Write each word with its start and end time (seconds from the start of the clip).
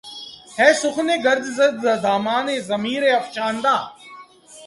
ہے 0.57 0.69
سخن 0.81 1.09
گرد 1.25 1.45
ز 1.57 1.59
دَامانِ 2.03 2.47
ضمیر 2.69 3.03
افشاندہ 3.19 3.75